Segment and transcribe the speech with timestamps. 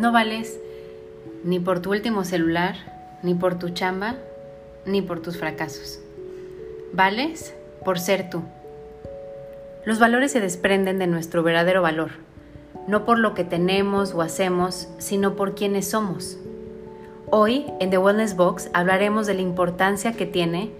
[0.00, 0.58] No vales
[1.44, 2.74] ni por tu último celular,
[3.22, 4.16] ni por tu chamba,
[4.86, 6.00] ni por tus fracasos.
[6.94, 8.42] Vales por ser tú.
[9.84, 12.12] Los valores se desprenden de nuestro verdadero valor,
[12.86, 16.38] no por lo que tenemos o hacemos, sino por quienes somos.
[17.28, 20.70] Hoy, en The Wellness Box, hablaremos de la importancia que tiene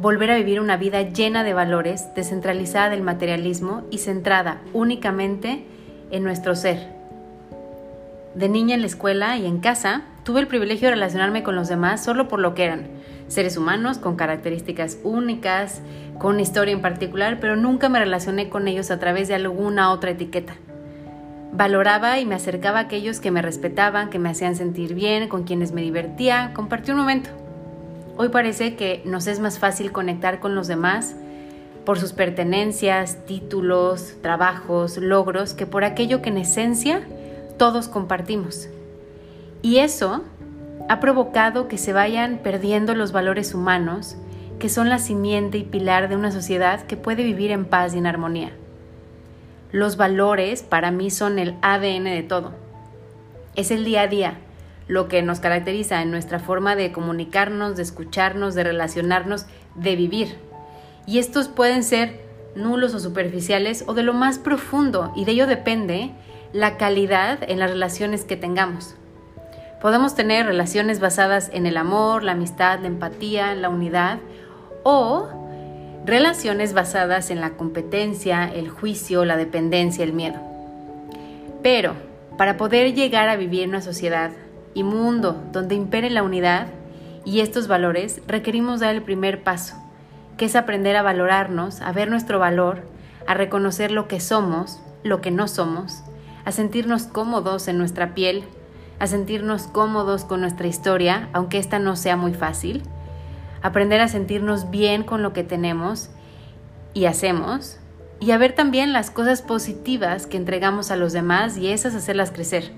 [0.00, 5.64] volver a vivir una vida llena de valores, descentralizada del materialismo y centrada únicamente
[6.10, 6.93] en nuestro ser.
[8.34, 11.68] De niña en la escuela y en casa, tuve el privilegio de relacionarme con los
[11.68, 12.88] demás solo por lo que eran,
[13.28, 15.80] seres humanos con características únicas,
[16.18, 20.10] con historia en particular, pero nunca me relacioné con ellos a través de alguna otra
[20.10, 20.54] etiqueta.
[21.52, 25.44] Valoraba y me acercaba a aquellos que me respetaban, que me hacían sentir bien, con
[25.44, 27.30] quienes me divertía, compartí un momento.
[28.16, 31.14] Hoy parece que nos es más fácil conectar con los demás
[31.84, 37.02] por sus pertenencias, títulos, trabajos, logros, que por aquello que en esencia
[37.56, 38.68] todos compartimos.
[39.62, 40.22] Y eso
[40.88, 44.16] ha provocado que se vayan perdiendo los valores humanos,
[44.58, 47.98] que son la simiente y pilar de una sociedad que puede vivir en paz y
[47.98, 48.52] en armonía.
[49.72, 52.52] Los valores para mí son el ADN de todo.
[53.56, 54.38] Es el día a día,
[54.86, 60.36] lo que nos caracteriza en nuestra forma de comunicarnos, de escucharnos, de relacionarnos, de vivir.
[61.06, 62.20] Y estos pueden ser
[62.54, 66.12] nulos o superficiales o de lo más profundo y de ello depende
[66.54, 68.94] la calidad en las relaciones que tengamos.
[69.82, 74.20] Podemos tener relaciones basadas en el amor, la amistad, la empatía, la unidad
[74.84, 75.28] o
[76.06, 80.38] relaciones basadas en la competencia, el juicio, la dependencia, el miedo.
[81.60, 81.94] Pero
[82.38, 84.30] para poder llegar a vivir en una sociedad
[84.74, 86.68] y mundo donde impere la unidad
[87.24, 89.74] y estos valores, requerimos dar el primer paso,
[90.36, 92.82] que es aprender a valorarnos, a ver nuestro valor,
[93.26, 96.04] a reconocer lo que somos, lo que no somos,
[96.44, 98.44] a sentirnos cómodos en nuestra piel,
[98.98, 102.82] a sentirnos cómodos con nuestra historia, aunque esta no sea muy fácil,
[103.62, 106.10] aprender a sentirnos bien con lo que tenemos
[106.92, 107.78] y hacemos,
[108.20, 112.30] y a ver también las cosas positivas que entregamos a los demás y esas hacerlas
[112.30, 112.72] crecer.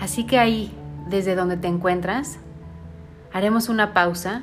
[0.00, 0.72] Así que ahí,
[1.08, 2.38] desde donde te encuentras,
[3.32, 4.42] haremos una pausa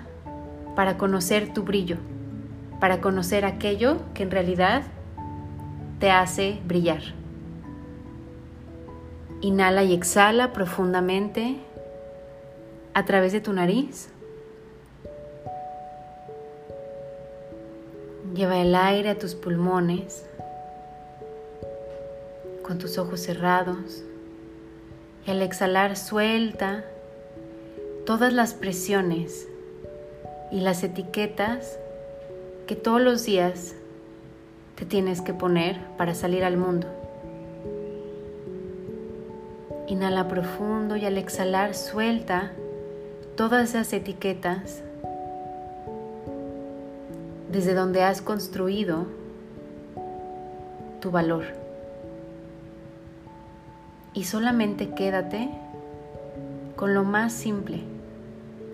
[0.75, 1.97] para conocer tu brillo,
[2.79, 4.83] para conocer aquello que en realidad
[5.99, 7.18] te hace brillar.
[9.41, 11.55] Inhala y exhala profundamente
[12.93, 14.09] a través de tu nariz.
[18.33, 20.25] Lleva el aire a tus pulmones
[22.63, 24.03] con tus ojos cerrados
[25.25, 26.83] y al exhalar suelta
[28.05, 29.47] todas las presiones
[30.51, 31.79] y las etiquetas
[32.67, 33.75] que todos los días
[34.75, 36.98] te tienes que poner para salir al mundo.
[39.89, 42.53] Inhala profundo y al exhalar suelta
[43.35, 44.81] todas esas etiquetas
[47.51, 49.07] desde donde has construido
[51.01, 51.43] tu valor
[54.13, 55.49] y solamente quédate
[56.75, 57.81] con lo más simple,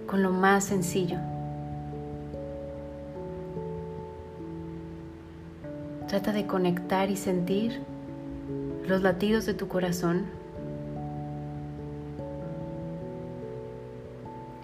[0.07, 1.17] con lo más sencillo.
[6.07, 7.81] Trata de conectar y sentir
[8.87, 10.25] los latidos de tu corazón,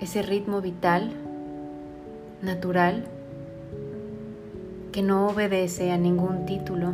[0.01, 1.13] ese ritmo vital,
[2.41, 3.06] natural,
[4.91, 6.91] que no obedece a ningún título,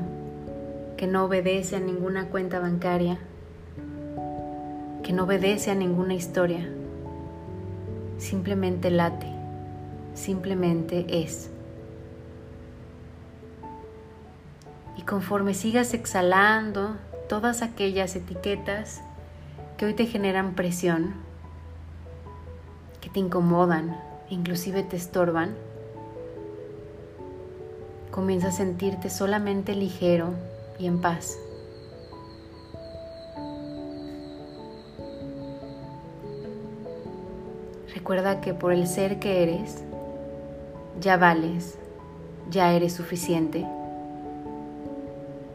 [0.98, 3.18] que no obedece a ninguna cuenta bancaria
[5.08, 6.68] que no obedece a ninguna historia,
[8.18, 9.32] simplemente late,
[10.14, 11.50] simplemente es.
[14.98, 16.98] Y conforme sigas exhalando
[17.30, 19.00] todas aquellas etiquetas
[19.78, 21.14] que hoy te generan presión,
[23.08, 23.98] que te incomodan,
[24.30, 25.56] inclusive te estorban,
[28.12, 30.32] comienza a sentirte solamente ligero
[30.78, 31.40] y en paz.
[37.96, 39.84] Recuerda que por el ser que eres,
[41.00, 41.78] ya vales,
[42.50, 43.66] ya eres suficiente.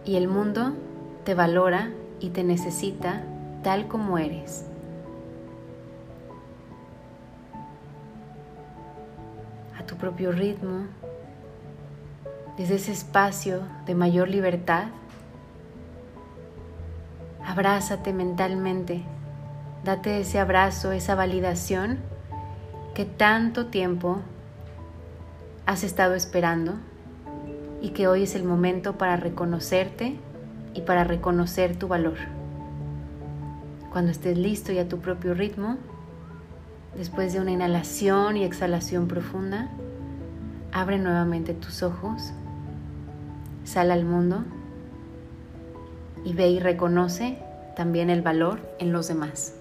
[0.07, 0.73] Y el mundo
[1.25, 3.23] te valora y te necesita
[3.63, 4.72] tal como eres.
[9.93, 10.87] Tu propio ritmo,
[12.57, 14.87] desde ese espacio de mayor libertad,
[17.45, 19.03] abrázate mentalmente,
[19.85, 21.99] date ese abrazo, esa validación
[22.95, 24.23] que tanto tiempo
[25.67, 26.77] has estado esperando
[27.83, 30.17] y que hoy es el momento para reconocerte
[30.73, 32.17] y para reconocer tu valor.
[33.91, 35.77] Cuando estés listo y a tu propio ritmo,
[36.97, 39.71] después de una inhalación y exhalación profunda,
[40.73, 42.33] abre nuevamente tus ojos,
[43.65, 44.45] sal al mundo
[46.25, 47.39] y ve y reconoce
[47.77, 49.55] también el valor en los demás.